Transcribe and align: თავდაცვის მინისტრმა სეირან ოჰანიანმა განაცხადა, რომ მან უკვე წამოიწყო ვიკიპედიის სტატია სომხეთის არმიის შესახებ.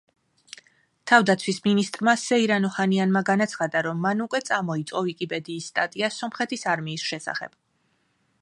თავდაცვის 1.11 1.59
მინისტრმა 1.65 2.15
სეირან 2.21 2.65
ოჰანიანმა 2.71 3.23
განაცხადა, 3.29 3.83
რომ 3.89 4.01
მან 4.07 4.25
უკვე 4.27 4.43
წამოიწყო 4.49 5.05
ვიკიპედიის 5.11 5.71
სტატია 5.73 6.11
სომხეთის 6.17 6.67
არმიის 6.77 7.07
შესახებ. 7.13 7.59